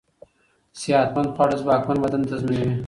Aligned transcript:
صحتمند 0.79 1.29
خواړه 1.35 1.55
ځواکمن 1.61 1.97
بدن 2.03 2.21
تضمينوي. 2.31 2.75